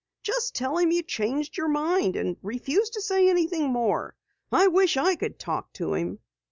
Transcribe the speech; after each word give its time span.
"Just 0.23 0.55
tell 0.55 0.79
him 0.79 0.89
you 0.89 1.03
changed 1.03 1.57
your 1.57 1.67
mind 1.67 2.15
and 2.15 2.35
refuse 2.41 2.89
to 2.89 3.01
say 3.03 3.29
anything 3.29 3.69
more. 3.69 4.15
I 4.51 4.65
wish 4.65 4.97
I 4.97 5.15
could 5.15 5.37
talk 5.37 5.71
to 5.73 5.93
him." 5.93 6.17